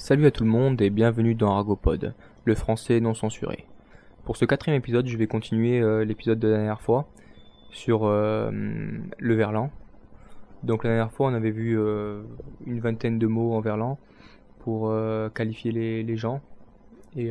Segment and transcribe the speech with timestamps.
[0.00, 2.14] Salut à tout le monde et bienvenue dans Argopod,
[2.46, 3.66] le français non censuré.
[4.24, 7.06] Pour ce quatrième épisode, je vais continuer euh, l'épisode de la dernière fois
[7.70, 9.70] sur euh, le verlan.
[10.62, 12.22] Donc la dernière fois, on avait vu euh,
[12.64, 13.98] une vingtaine de mots en verlan
[14.60, 14.90] pour
[15.34, 16.40] qualifier les, gens.
[17.14, 17.28] Et,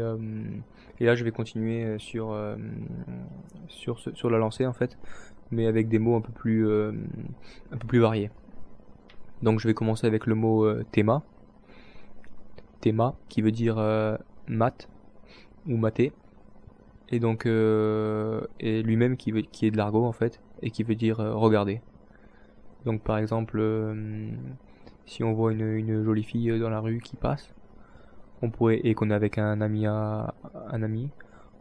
[0.99, 4.95] là, je vais continuer sur la lancée en fait,
[5.49, 8.29] mais avec des mots un peu plus, un peu plus variés.
[9.41, 11.23] Donc je vais commencer avec le mot théma
[12.81, 14.87] théma qui veut dire euh, mat
[15.67, 16.11] ou maté.
[17.09, 21.19] Et donc euh, lui-même qui qui est de l'argot en fait et qui veut dire
[21.19, 21.81] euh, regarder.
[22.85, 23.61] Donc par exemple
[25.05, 27.53] si on voit une, jolie fille dans la rue qui passe
[28.41, 30.33] on pourrait et qu'on est avec un ami à,
[30.71, 31.09] un ami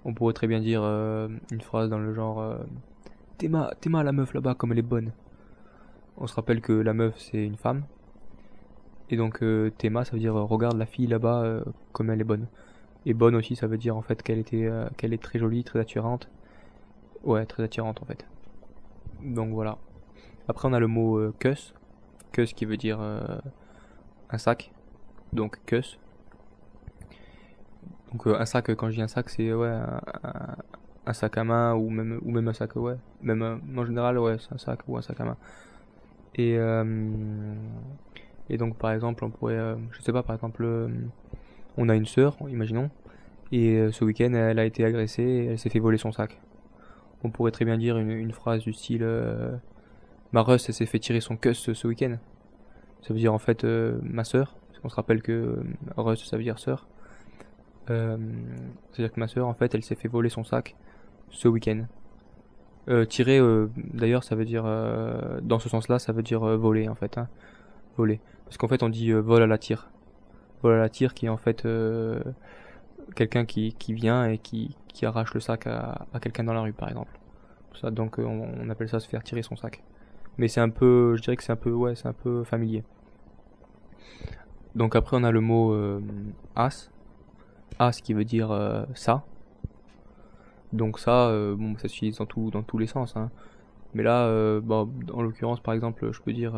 [0.04, 2.56] on pourrait très bien dire une phrase dans le genre
[3.38, 3.72] Théma
[4.04, 5.12] la meuf là-bas comme elle est bonne.
[6.18, 7.82] On se rappelle que la meuf c'est une femme
[9.10, 12.20] et donc euh, Théma, ça veut dire euh, regarde la fille là-bas euh, comme elle
[12.20, 12.46] est bonne.
[13.06, 15.80] Et bonne aussi, ça veut dire en fait qu'elle était, qu'elle est très jolie, très
[15.80, 16.28] attirante.
[17.24, 18.26] Ouais, très attirante en fait.
[19.22, 19.78] Donc voilà.
[20.46, 21.74] Après on a le mot cuss,
[22.32, 24.72] cuss qui veut dire un sac.
[25.32, 25.98] Donc cuss.
[28.12, 29.74] Donc un sac, quand je dis un sac, c'est ouais
[31.06, 34.36] un, sac à main ou même ou même un sac ouais, même en général ouais
[34.38, 35.36] c'est un sac ou un sac à main.
[36.34, 36.58] Et
[38.50, 40.88] et donc par exemple, on pourrait, euh, je sais pas, par exemple, euh,
[41.76, 42.90] on a une sœur, imaginons,
[43.52, 46.40] et euh, ce week-end, elle a été agressée et elle s'est fait voler son sac.
[47.24, 49.04] On pourrait très bien dire une, phrase du style
[50.30, 52.16] Ma Russ, elle s'est fait tirer son cuss ce, week-end.
[53.02, 55.58] Ça veut dire en fait ma sœur, qu'on se rappelle que
[55.96, 56.86] Russ, ça veut dire sœur.
[57.88, 60.76] C'est-à-dire que ma sœur, en fait, elle s'est fait voler son sac
[61.30, 61.86] ce week-end.
[63.08, 63.40] tirer,
[63.76, 64.62] d'ailleurs, ça veut dire,
[65.42, 67.18] dans ce sens-là, ça veut dire voler en fait.
[67.18, 67.26] Hein.
[68.44, 69.90] Parce qu'en fait, on dit euh, vol à la tire.
[70.62, 72.22] Vol à la tire qui est en fait euh,
[73.14, 76.72] quelqu'un qui, qui vient et qui, qui arrache le sac à, quelqu'un dans la rue,
[76.72, 77.18] par exemple.
[77.84, 79.82] Donc euh, on, appelle ça se faire tirer son sac.
[80.36, 82.82] Mais c'est un peu, je dirais que c'est un peu, ouais, c'est un peu familier.
[84.74, 85.74] Donc après on a le mot
[86.54, 86.90] as,
[87.78, 89.24] as qui veut dire ça.
[90.72, 93.16] Donc ça, bon, ça s'utilise dans dans tous les sens.
[93.16, 93.30] Hein.
[93.94, 96.54] Mais là, bon, en l'occurrence, par exemple, je peux dire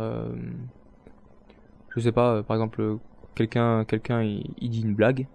[1.91, 2.97] je sais pas, euh, par exemple, euh,
[3.35, 5.27] quelqu'un, quelqu'un, il, dit une blague,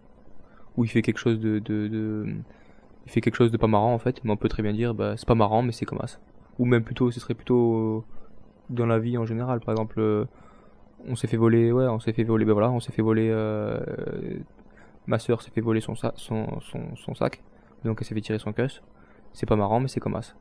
[0.78, 4.64] ou il fait quelque chose de, de, pas marrant en fait, mais on peut très
[4.64, 6.18] bien dire, bah, c'est pas marrant, mais c'est comme ça.
[6.60, 8.04] Ou même plutôt, ce serait plutôt euh,
[8.70, 10.28] dans la vie en général, par exemple,
[11.08, 13.30] on s'est fait voler, ouais, on s'est fait voler, ben voilà, on s'est fait voler,
[15.08, 17.44] ma soeur s'est fait voler son, sac,
[17.84, 18.82] donc elle s'est fait tirer son cuss.
[19.34, 20.34] C'est pas marrant, mais c'est comme ça.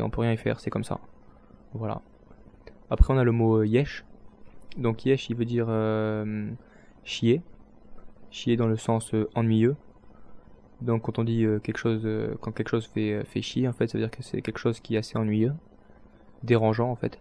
[0.00, 0.98] On peut rien y faire, c'est comme ça.
[1.74, 2.00] Voilà.
[2.90, 4.06] Après, on a le mot yesh,
[4.78, 6.48] donc yesh, il veut dire euh,
[7.04, 7.42] chier.
[8.30, 9.76] Chier dans le sens euh, ennuyeux.
[10.80, 12.08] Donc quand on dit euh, quelque chose,
[12.40, 14.78] quand quelque chose fait, fait chier, en fait, ça veut dire que c'est quelque chose
[14.80, 15.52] qui est assez ennuyeux,
[16.44, 17.20] dérangeant en fait.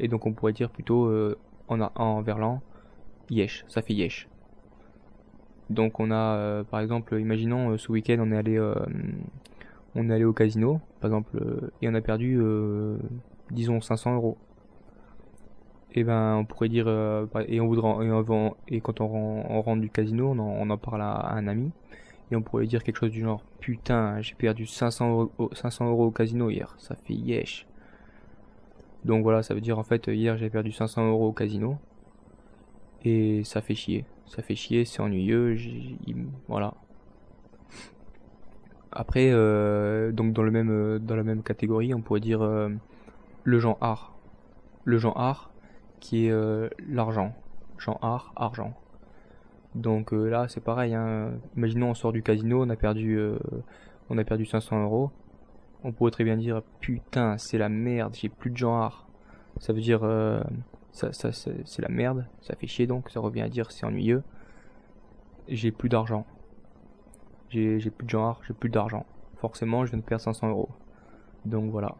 [0.00, 1.12] Et donc on pourrait dire plutôt
[1.68, 2.60] en, en verlan,
[3.30, 4.28] yesh, ça fait yesh.
[5.70, 8.58] Donc on a, par exemple, imaginons ce week-end on est allé,
[9.94, 11.40] on est allé au casino, par exemple,
[11.82, 12.40] et on a perdu,
[13.52, 14.36] disons 500 euros
[15.92, 17.98] et eh ben on pourrait dire euh, et on voudra
[18.68, 21.70] et, quand on, rentre du casino on en, parle à, un ami
[22.30, 26.06] et on pourrait dire quelque chose du genre putain j'ai perdu 500 euros, 500 euros
[26.06, 27.66] au casino hier ça fait yesh.
[29.06, 31.78] Donc voilà ça veut dire en fait hier j'ai perdu 500 euros au casino
[33.02, 34.04] et ça fait chier.
[34.26, 35.56] Ça fait chier c'est ennuyeux
[36.48, 36.74] voilà.
[38.92, 42.46] Après euh, donc euh, dans la même catégorie on pourrait dire
[43.44, 44.18] le genre art.
[44.84, 45.50] Le genre art
[46.00, 47.34] qui est euh, l'argent.
[47.78, 48.74] Genre art, argent.
[49.74, 50.94] Donc euh, là, c'est pareil.
[50.94, 51.32] Hein.
[51.56, 53.38] Imaginons on sort du casino, on a perdu, euh,
[54.10, 55.10] on a perdu 500 euros.
[55.84, 59.06] On pourrait très bien dire putain, c'est la merde, j'ai plus de genre.
[59.60, 60.00] Ça veut dire
[60.92, 64.22] c'est la merde, ça fait chier donc, ça revient à dire c'est ennuyeux.
[65.46, 66.26] J'ai plus d'argent.
[67.50, 69.06] J'ai plus de genre, j'ai plus d'argent.
[69.36, 70.68] Forcément, je viens de perdre 500 euros.
[71.44, 71.94] Donc voilà.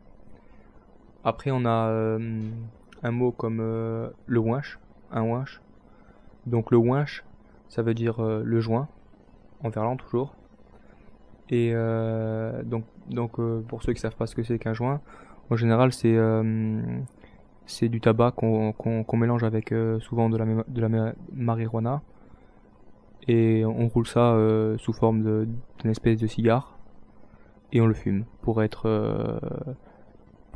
[1.25, 2.19] Après, on a
[3.03, 4.79] un mot comme euh, le winch,
[5.11, 5.61] un winch.
[6.47, 7.25] Donc le winch,
[7.69, 8.89] ça veut dire euh, le joint,
[9.63, 10.35] en verlan toujours.
[11.51, 15.01] Et euh, donc, donc pour ceux qui savent pas ce que c'est qu'un joint,
[15.51, 16.17] en général c'est
[17.65, 22.03] c'est du tabac qu'on mélange avec souvent de la, de la marijuana
[23.29, 24.37] et on roule ça
[24.77, 26.79] sous forme d'une espèce de cigare
[27.73, 28.87] et on le fume pour être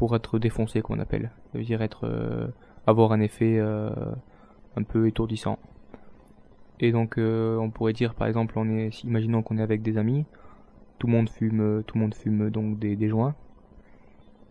[0.03, 1.31] pour être défoncé qu'on appelle.
[1.53, 2.49] Ça veut dire être euh,
[2.89, 3.89] avoir un effet euh,
[4.75, 5.61] un peu étourdissant.
[6.81, 10.25] Et donc on pourrait dire par exemple on est imaginons qu'on est avec des amis,
[10.99, 13.37] tout le monde fume tout le monde fume donc des, joints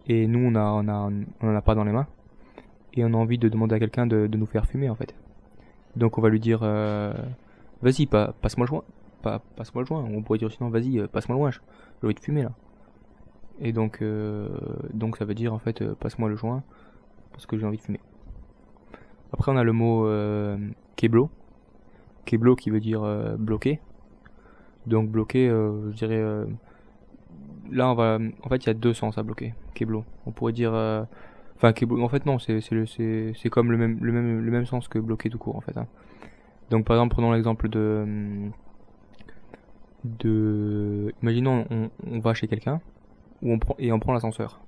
[0.07, 1.11] et nous on a on a
[1.41, 2.07] on en a pas dans les mains
[2.93, 5.13] et on a envie de demander à quelqu'un de, nous faire fumer en fait.
[5.97, 7.11] Donc on va lui dire euh,
[7.81, 8.83] vas-y passe-moi le joint,
[9.21, 10.05] pas passe-moi le joint.
[10.09, 12.51] On pourrait dire sinon vas-y euh, passe-moi le joint, j'ai envie de fumer là.
[13.61, 14.49] Et donc euh,
[14.93, 16.63] donc ça veut dire en fait passe-moi le joint
[17.31, 17.99] parce que j'ai envie de fumer.
[19.31, 20.07] Après on a le mot
[20.95, 21.29] keblo,
[22.25, 23.01] keblo qui veut dire
[23.37, 23.79] bloqué.
[24.87, 26.21] Donc bloqué, je dirais
[27.71, 30.03] là on va en fait il y a deux sens à bloquer keblo.
[30.25, 30.73] On pourrait dire
[31.63, 34.97] Enfin, en fait, non, c'est c'est comme le même, le, même, le même sens que
[34.97, 35.77] bloquer tout court, en fait.
[35.77, 35.85] Hein.
[36.71, 38.49] Donc, par exemple, prenons l'exemple de.
[40.03, 42.81] de Imaginons, on, on va chez quelqu'un
[43.43, 44.59] on prend, et on prend l'ascenseur.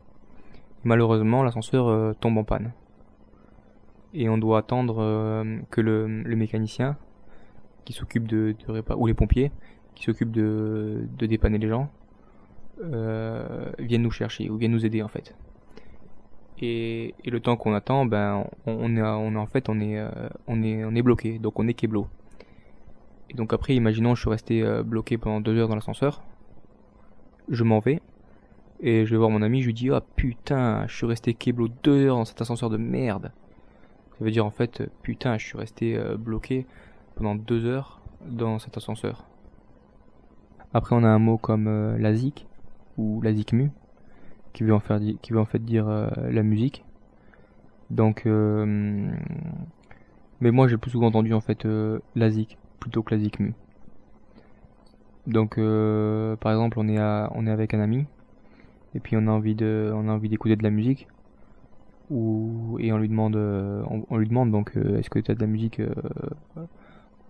[0.84, 2.74] Malheureusement, l'ascenseur euh, tombe en panne.
[4.14, 6.98] Et on doit attendre euh, que le, le, mécanicien
[7.86, 8.56] qui s'occupe de,
[8.96, 9.52] ou les pompiers
[9.96, 11.90] qui s'occupent de, de dépanner les gens,
[12.84, 15.36] euh, viennent nous chercher ou viennent nous aider en fait.
[16.62, 20.02] Et, le temps qu'on attend, ben, on, est, on en fait, on est,
[20.48, 22.08] on est, on est bloqué, donc on est keblo.
[23.30, 26.22] Et donc après, imaginons, je suis resté bloqué pendant deux heures dans l'ascenseur.
[27.50, 28.02] Je m'en vais
[28.84, 31.70] et je vais voir mon ami, je lui dis, ah putain, je suis resté keblo
[31.82, 33.32] deux heures dans cet ascenseur de merde.
[34.20, 36.68] Ça veut dire en fait, putain, je suis resté euh, bloqué
[37.16, 39.26] pendant deux heures dans cet ascenseur.
[40.76, 42.48] Après, on a un mot comme la zik
[42.98, 43.72] ou la mu
[44.54, 46.86] qui veut en faire qui veut en fait dire euh, la musique.
[47.90, 49.12] Donc euh,
[50.40, 53.40] mais moi j'ai plus souvent entendu en fait euh, la zik plutôt que la zik
[53.40, 53.54] mu.
[55.28, 58.06] Donc par exemple on est on est avec un ami
[58.96, 61.08] et puis on a envie de on a envie d'écouter de la musique
[62.10, 65.48] ou et on lui demande on, lui demande donc est-ce que tu as de la
[65.48, 65.80] musique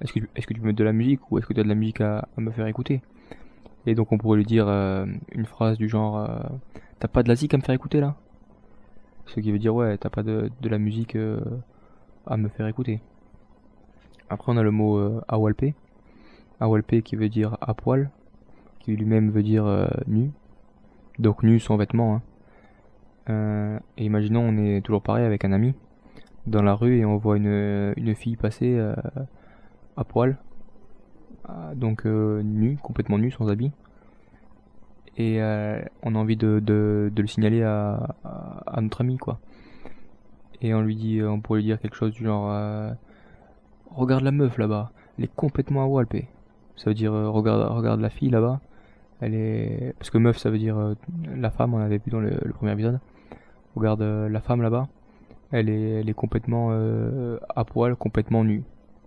[0.01, 1.75] est-ce que est-ce que tu de la musique ou est-ce que tu as de la
[1.75, 3.01] musique à, me faire écouter?
[3.85, 6.27] Et donc on pourrait lui dire une phrase du genre
[7.03, 8.15] T'as pas de la zik à me faire écouter là?
[9.25, 11.41] Ce qui veut dire ouais, t'as pas de, de, la musique euh,
[12.25, 13.01] à me faire écouter.
[14.29, 15.65] Après on a le mot euh, awalpe.
[16.61, 18.09] Awalpe qui veut dire à poil,
[18.79, 20.31] qui lui-même veut dire euh, nu.
[21.19, 22.15] Donc nu sans vêtements.
[22.15, 22.21] Hein.
[23.29, 25.73] Euh, et imaginons on est toujours pareil avec un ami
[26.45, 28.77] dans la rue et on voit une, fille passer
[29.95, 30.37] à poil.
[31.75, 33.71] donc nu, complètement nu, sans habit
[35.17, 36.61] et euh, on a envie de,
[37.15, 38.15] le signaler à,
[38.81, 39.39] notre ami quoi.
[40.61, 42.91] Et on lui dit, on pourrait lui dire quelque chose du genre, euh,
[43.91, 46.29] regarde la meuf là-bas, elle est complètement à walpé.
[46.77, 48.61] Ça veut dire, euh, regarde, regarde la fille là-bas,
[49.21, 50.95] elle est, parce que meuf ça veut dire
[51.35, 52.99] la femme, on avait vu dans le, premier épisode.
[53.75, 54.87] Regarde la femme là-bas,
[55.51, 56.71] elle est, elle est complètement
[57.55, 58.63] à poil, complètement nue,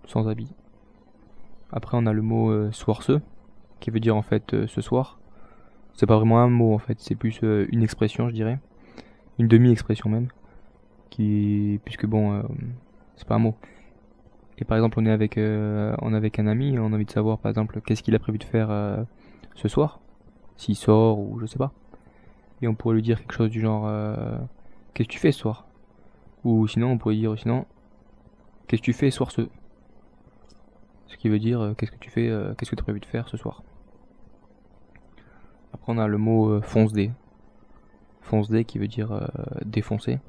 [0.06, 0.48] sans habit.
[1.72, 3.20] Après on a le mot soirceux,
[3.80, 5.18] qui veut dire en fait ce soir
[5.96, 8.58] c'est pas vraiment un mot en fait, c'est plus euh, une expression, je dirais.
[9.38, 10.28] Une demi-expression même.
[11.10, 12.42] Qui, puisque bon, euh,
[13.16, 13.54] c'est pas un mot.
[14.58, 17.06] Et par exemple, on est avec, euh, on est avec un ami, on a envie
[17.06, 18.68] de savoir par exemple qu'est-ce qu'il a prévu de faire
[19.56, 20.00] ce soir,
[20.56, 21.72] s'il sort ou je sais pas.
[22.62, 23.90] Et on pourrait lui dire quelque chose du genre
[24.94, 25.66] Qu'est-ce que tu fais ce soir?
[26.44, 27.66] Ou sinon, on pourrait dire sinon
[28.66, 29.42] Qu'est-ce que tu fais ce soir ce
[31.08, 33.28] Ce qui veut dire Qu'est-ce que tu fais Qu'est-ce que tu as prévu de faire
[33.28, 33.62] ce soir?
[35.76, 37.10] Après, on a le mot euh, fonce-dé.
[38.22, 39.26] Fonce-dé qui veut dire euh,
[39.66, 40.20] défoncer.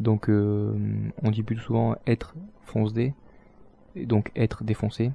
[0.00, 0.74] Donc, euh,
[1.22, 3.14] on dit plus souvent être fonce-dé.
[3.96, 5.12] Et donc, être défoncé.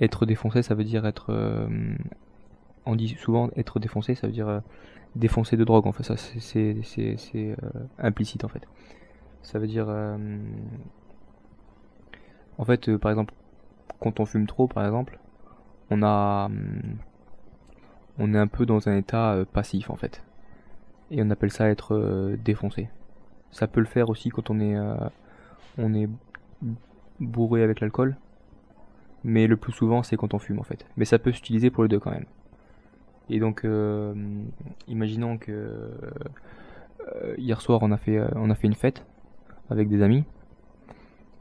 [0.00, 1.32] Être défoncé, ça veut dire être.
[2.86, 4.62] on dit souvent être défoncé, ça veut dire
[5.16, 5.86] défoncer de drogue.
[5.86, 7.56] En fait, ça, c'est
[7.98, 8.66] implicite en fait.
[9.42, 9.88] Ça veut dire.
[12.58, 13.34] en fait, par exemple,
[14.00, 15.18] quand on fume trop, par exemple,
[15.90, 16.48] on a
[18.18, 20.22] on est un peu dans un état euh, passif en fait.
[21.10, 22.88] Et on appelle ça être euh, défoncé.
[23.50, 24.94] Ça peut le faire aussi quand on est, euh,
[25.78, 26.08] on est
[27.20, 28.16] bourré avec l'alcool.
[29.24, 30.86] Mais le plus souvent c'est quand on fume en fait.
[30.96, 32.26] Mais ça peut s'utiliser pour les deux quand même.
[33.30, 33.66] Et donc,
[34.88, 35.90] imaginons que
[37.38, 39.06] hier soir on a fait, on a fait une fête
[39.70, 40.24] avec des amis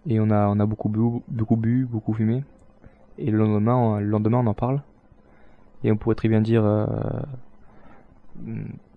[0.07, 2.43] et on a, on a beaucoup bu, beaucoup bu, beaucoup fumé.
[3.17, 4.81] Et le lendemain, le lendemain on en parle
[5.83, 6.85] et on pourrait très bien dire euh,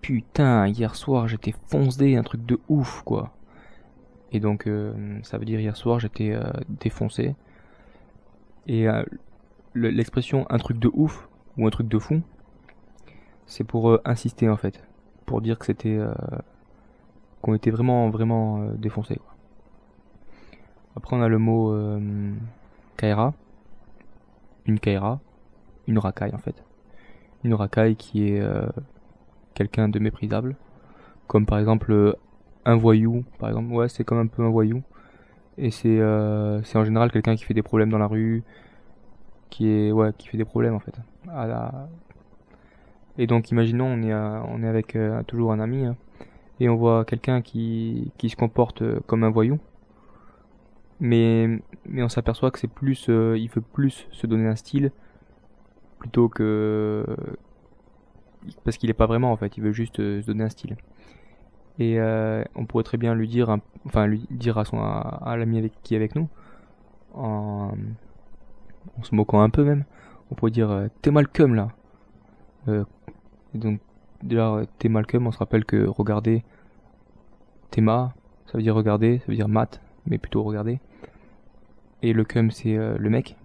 [0.01, 3.33] putain hier soir j'étais foncé un truc de ouf quoi.
[4.31, 7.35] Et donc euh, ça veut dire hier soir j'étais euh, défoncé.
[8.67, 8.87] Et
[9.75, 12.21] l'expression un truc de ouf ou un truc de fou,
[13.45, 14.83] c'est pour insister en fait,
[15.25, 15.99] pour dire que c'était
[17.41, 19.19] qu'on était vraiment vraiment défoncé.
[20.95, 21.75] Après on a le mot
[22.97, 23.33] kaira,
[24.65, 25.19] une kaira,
[25.87, 26.63] une racaille en fait.
[27.43, 28.67] Une racaille qui est euh,
[29.53, 30.55] quelqu'un de méprisable,
[31.27, 32.13] comme par exemple euh,
[32.65, 34.81] un voyou, par exemple, ouais c'est comme un peu un voyou,
[35.57, 38.43] et c'est euh, c'est en général quelqu'un qui fait des problèmes dans la rue,
[39.49, 40.95] qui est ouais qui fait des problèmes en fait.
[43.17, 44.97] Et donc imaginons on est on est avec
[45.27, 45.95] toujours un ami hein,
[46.59, 49.59] et on voit quelqu'un qui qui se comporte comme un voyou
[50.99, 51.47] mais
[51.87, 54.91] mais on s'aperçoit que c'est plus euh, il veut plus se donner un style
[55.99, 57.05] plutôt que
[58.63, 60.77] parce qu'il est pas vraiment en fait il veut juste euh, se donner un style
[61.79, 64.63] et euh, on pourrait très bien lui dire enfin lui dire à
[65.31, 66.29] à, l'ami qui est avec nous
[67.13, 67.71] en,
[69.03, 69.83] se moquant un peu même
[70.31, 71.69] on pourrait dire t'es Malcolm là
[72.67, 73.79] et donc
[74.23, 76.43] déjà t'es Malcolm on se rappelle que regarder
[77.71, 78.13] Théma
[78.45, 80.79] ça veut dire regarder ça veut dire mat mais plutôt regarder.
[82.01, 83.35] Et le cum, c'est euh, le mec.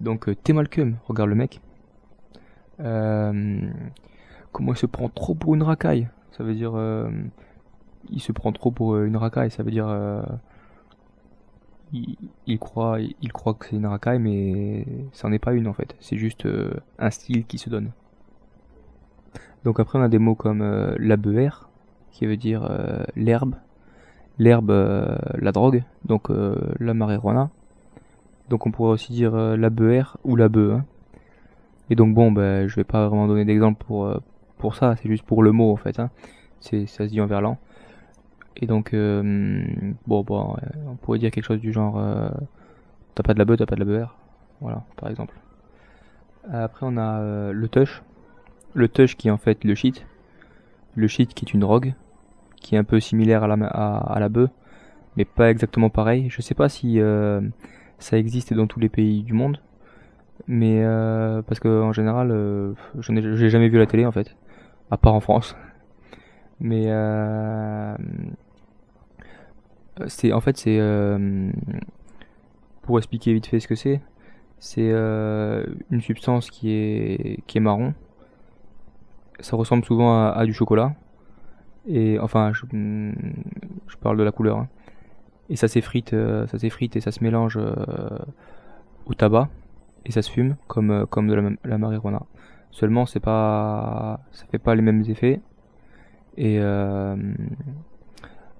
[0.00, 1.60] Donc, euh, t'es mal cum, regarde le mec.
[2.80, 3.70] Euh,
[4.52, 6.74] comment il se prend trop pour une racaille Ça veut dire.
[8.10, 9.88] il se prend trop pour une racaille, ça veut dire.
[11.92, 15.72] Il, croit, il croit que c'est une racaille, mais ça n'en est pas une en
[15.72, 15.96] fait.
[16.00, 16.46] C'est juste
[16.98, 17.90] un style qui se donne.
[19.64, 20.62] Donc après on a des mots comme
[20.98, 21.70] la beère,
[22.10, 22.68] qui veut dire
[23.14, 23.54] l'herbe,
[24.38, 27.50] l'herbe, euh, la drogue, donc euh, la marijuana.
[28.48, 30.74] Donc on pourrait aussi dire euh, la beurre ou la bœuf.
[30.74, 30.84] Hein.
[31.90, 34.08] Et donc bon, ben, je vais pas vraiment donner d'exemple pour
[34.58, 35.98] pour ça, c'est juste pour le mot en fait.
[35.98, 36.10] Hein.
[36.60, 37.58] C'est ça se dit en verlan.
[38.56, 40.56] Et donc bon bon,
[40.88, 42.02] on pourrait dire quelque chose du genre
[43.14, 44.16] t'as pas de la bœuf, t'as pas de la beurre.
[44.60, 45.34] Voilà, par exemple.
[46.50, 48.02] Après on a le tush.
[48.72, 50.06] Le tush qui est en fait le shit.
[50.94, 51.94] Le shit qui est une drogue
[52.66, 54.50] qui est un peu similaire à la, à, la bœuf,
[55.16, 56.28] mais pas exactement pareil.
[56.30, 57.40] Je sais pas si euh,
[57.98, 59.60] ça existe dans tous les pays du monde,
[60.48, 64.36] mais euh, parce que en général, euh, je n'ai jamais vu la télé en fait,
[64.90, 65.56] à part en France.
[66.60, 67.96] Mais euh,
[70.06, 70.80] c'est en fait c'est
[72.82, 74.00] pour expliquer vite fait ce que c'est,
[74.58, 77.94] c'est une substance qui est qui est marron.
[79.40, 80.94] Ça ressemble souvent à du chocolat
[81.86, 82.64] et enfin, je,
[83.86, 84.58] je parle de la couleur.
[84.58, 84.68] Hein.
[85.48, 88.18] Et ça s'effrite, euh, ça s'effrite et ça se mélange euh,
[89.06, 89.48] au tabac
[90.04, 92.22] et ça se fume comme euh, comme de la, la marijuana.
[92.76, 95.40] Seulement, c'est pas, ça fait pas les mêmes effets.
[96.36, 96.60] Et il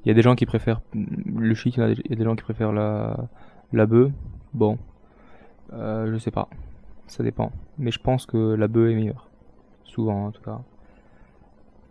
[0.06, 2.72] y a des gens qui préfèrent le shit, il y, a des gens qui préfèrent
[2.72, 3.28] la
[3.74, 4.10] la bœuf.
[4.54, 4.78] Bon,
[5.70, 6.48] je sais pas,
[7.06, 7.52] ça dépend.
[7.76, 9.28] Mais je pense que la bœuf est meilleure,
[9.84, 10.60] souvent en tout cas.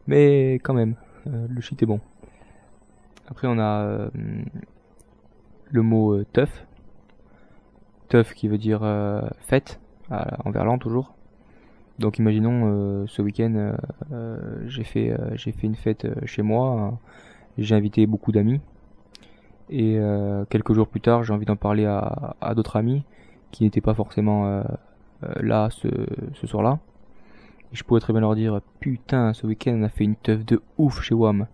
[0.07, 0.95] Mais quand même,
[1.27, 1.99] euh, le shit est bon.
[3.27, 4.09] Après, on a euh,
[5.71, 6.65] le mot euh, teuf.
[8.09, 8.81] Teuf qui veut dire
[9.39, 9.79] fête,
[10.11, 11.14] en verlan toujours.
[11.99, 13.75] Donc imaginons ce week-end
[14.65, 16.99] j'ai fait j'ai fait une fête chez moi,
[17.57, 18.59] j'ai invité beaucoup d'amis
[19.69, 19.97] et
[20.49, 23.03] quelques jours plus tard j'ai envie d'en parler à, d'autres amis
[23.51, 24.61] qui n'étaient pas forcément
[25.39, 25.87] là ce,
[26.45, 26.79] soir-là
[27.75, 30.61] je pourrais très bien leur dire putain ce week-end on a fait une teuf de
[30.77, 31.47] ouf chez WAM.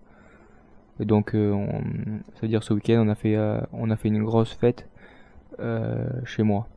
[1.00, 1.66] Et donc euh,
[2.36, 4.88] ça veut dire ce week-end on a fait euh, on a fait une grosse fête
[5.60, 6.68] euh, chez moi.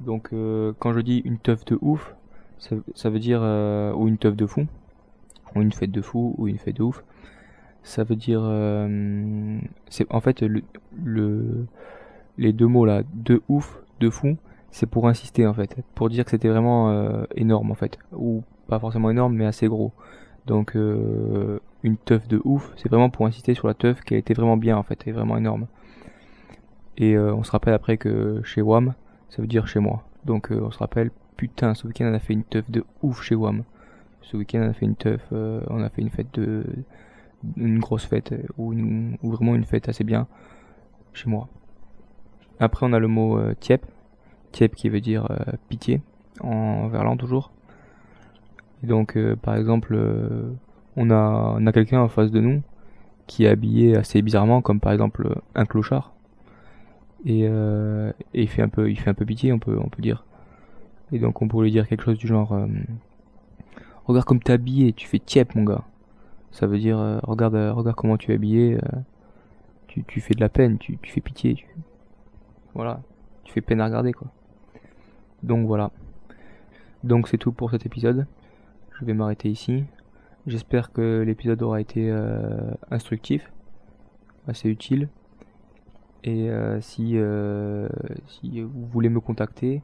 [0.00, 0.30] Donc
[0.78, 2.14] quand je dis une teuf de ouf,
[2.58, 3.40] ça, veut dire
[3.96, 4.66] ou une teuf de fou,
[5.54, 7.04] ou une fête de fou, ou une fête de ouf.
[7.82, 8.42] Ça veut dire
[9.90, 10.62] c'est en fait le,
[11.02, 11.66] le
[12.38, 14.36] les deux mots là de ouf, de fou,
[14.70, 18.78] c'est pour insister en fait, pour dire que c'était vraiment énorme en fait, ou pas
[18.78, 19.92] forcément énorme, mais assez gros.
[20.46, 24.16] Donc euh, une teuf de ouf, c'est vraiment pour insister sur la teuf qui a
[24.16, 25.66] été vraiment bien en fait, et vraiment énorme.
[26.96, 28.94] Et euh, on se rappelle après que chez WAM,
[29.28, 30.04] ça veut dire chez moi.
[30.24, 33.22] Donc euh, on se rappelle, putain, ce week-end on a fait une teuf de ouf
[33.22, 33.64] chez WAM.
[34.22, 36.64] Ce week-end on a fait une teuf, on a fait une fête de...
[37.56, 40.26] une grosse fête, ou, une, ou vraiment une fête assez bien
[41.12, 41.48] chez moi.
[42.58, 43.86] Après on a le mot tiep,
[44.52, 45.28] tiep qui veut dire
[45.68, 46.00] pitié,
[46.40, 47.52] en verlan toujours
[48.82, 50.52] donc, euh, par exemple, euh,
[50.96, 52.62] on a, on a quelqu'un en face de nous
[53.26, 56.12] qui est habillé assez bizarrement, comme par exemple un clochard.
[57.24, 59.88] Et, euh, et, il fait un peu, il fait un peu pitié, on peut, on
[59.88, 60.24] peut dire.
[61.12, 62.56] Et donc, on pourrait dire quelque chose du genre,
[64.06, 65.84] regarde comme t'es habillé, tu fais tiep, mon gars.
[66.50, 68.78] Ça veut dire, regarde, regarde comment tu es habillé,
[69.86, 71.64] tu, tu fais de la peine, tu, fais pitié.
[72.74, 73.00] Voilà,
[73.44, 74.28] tu fais peine à regarder, quoi.
[75.42, 75.92] Donc voilà.
[77.04, 78.26] Donc c'est tout pour cet épisode
[79.00, 79.84] je vais m'arrêter ici.
[80.46, 83.52] J'espère que l'épisode aura été euh, instructif,
[84.46, 85.08] assez utile.
[86.24, 87.88] Et euh, si, euh,
[88.26, 89.82] si vous voulez me contacter,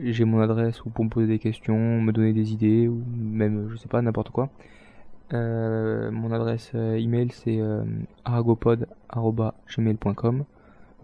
[0.00, 3.76] j'ai mon adresse pour me poser des questions, me donner des idées, ou même, je
[3.76, 4.48] sais pas, n'importe quoi.
[5.32, 7.58] Euh, mon adresse email c'est
[8.24, 10.44] argopod.gmail.com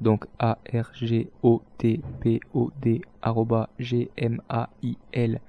[0.00, 3.02] donc a r g o t p o d
[3.80, 5.40] g m a i l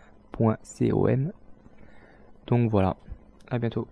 [2.48, 2.98] donc voilà,
[3.50, 3.88] à bientôt.